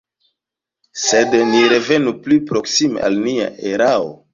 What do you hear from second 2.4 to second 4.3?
proksime al nia erao.